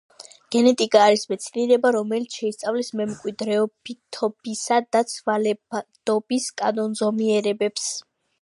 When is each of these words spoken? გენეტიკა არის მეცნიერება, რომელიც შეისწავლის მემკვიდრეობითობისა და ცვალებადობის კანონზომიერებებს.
გენეტიკა 0.53 1.01
არის 1.07 1.25
მეცნიერება, 1.33 1.91
რომელიც 1.95 2.37
შეისწავლის 2.39 2.89
მემკვიდრეობითობისა 3.01 4.81
და 4.97 5.05
ცვალებადობის 5.13 6.49
კანონზომიერებებს. 6.63 7.91